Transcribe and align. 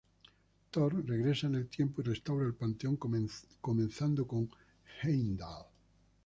Thor 0.71 0.89
regresa 1.05 1.45
en 1.45 1.53
el 1.53 1.67
tiempo 1.67 2.01
y 2.01 2.05
restaura 2.05 2.47
el 2.47 2.55
panteón, 2.55 2.97
comenzando 2.97 4.25
con 4.25 4.49
Heimdall. 5.03 5.67